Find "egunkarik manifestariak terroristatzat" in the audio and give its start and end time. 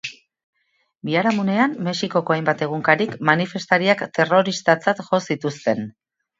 2.69-5.07